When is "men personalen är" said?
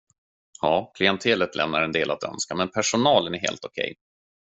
2.55-3.39